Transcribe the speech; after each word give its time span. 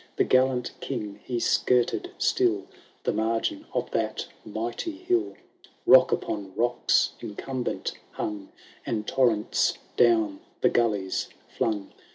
The 0.15 0.23
gallant 0.23 0.71
King 0.79 1.19
he 1.23 1.39
skirted 1.39 2.09
still 2.17 2.65
The 3.03 3.13
margin 3.13 3.67
of 3.71 3.91
that 3.91 4.25
mighty 4.43 4.93
hill; 4.97 5.35
Rock 5.85 6.11
upon 6.11 6.53
locks 6.55 7.11
incumbent 7.19 7.91
hung, 8.13 8.49
And 8.83 9.05
torrents, 9.05 9.77
down 9.97 10.39
the 10.61 10.69
gullies 10.69 11.29
flung. 11.55 11.91